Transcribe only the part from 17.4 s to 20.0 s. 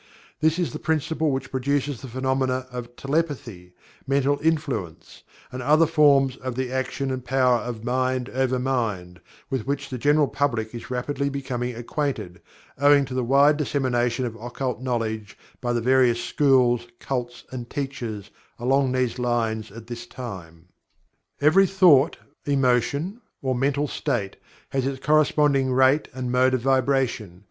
and teachers along these lines at